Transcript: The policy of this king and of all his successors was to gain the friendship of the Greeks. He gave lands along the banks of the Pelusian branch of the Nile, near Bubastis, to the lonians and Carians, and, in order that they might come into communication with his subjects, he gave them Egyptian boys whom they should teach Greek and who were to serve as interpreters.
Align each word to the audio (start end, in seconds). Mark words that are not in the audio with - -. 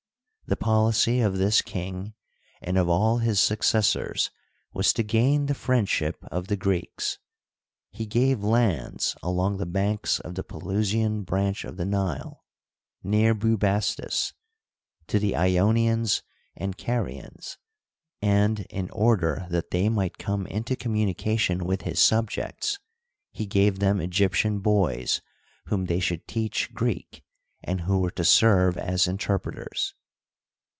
The 0.47 0.57
policy 0.57 1.21
of 1.21 1.37
this 1.37 1.61
king 1.61 2.13
and 2.61 2.77
of 2.77 2.89
all 2.89 3.19
his 3.19 3.39
successors 3.39 4.31
was 4.73 4.91
to 4.91 5.01
gain 5.01 5.45
the 5.45 5.53
friendship 5.55 6.17
of 6.25 6.47
the 6.47 6.57
Greeks. 6.57 7.19
He 7.89 8.05
gave 8.05 8.43
lands 8.43 9.15
along 9.23 9.55
the 9.59 9.65
banks 9.65 10.19
of 10.19 10.35
the 10.35 10.43
Pelusian 10.43 11.21
branch 11.23 11.63
of 11.63 11.77
the 11.77 11.85
Nile, 11.85 12.43
near 13.01 13.33
Bubastis, 13.33 14.33
to 15.07 15.19
the 15.19 15.31
lonians 15.35 16.21
and 16.57 16.77
Carians, 16.77 17.57
and, 18.21 18.65
in 18.69 18.89
order 18.89 19.47
that 19.51 19.71
they 19.71 19.87
might 19.87 20.17
come 20.17 20.45
into 20.47 20.75
communication 20.75 21.63
with 21.63 21.83
his 21.83 22.01
subjects, 22.01 22.77
he 23.31 23.45
gave 23.45 23.79
them 23.79 24.01
Egyptian 24.01 24.59
boys 24.59 25.21
whom 25.67 25.85
they 25.85 26.01
should 26.01 26.27
teach 26.27 26.73
Greek 26.73 27.23
and 27.63 27.81
who 27.83 28.01
were 28.01 28.11
to 28.11 28.25
serve 28.25 28.77
as 28.77 29.07
interpreters. 29.07 29.95